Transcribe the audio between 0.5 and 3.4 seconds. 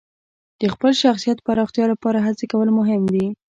د خپل شخصیت پراختیا لپاره هڅې کول مهم دي.